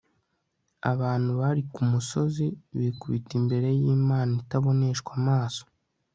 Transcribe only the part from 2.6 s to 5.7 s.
bikubita imbere yImana itaboneshwa amaso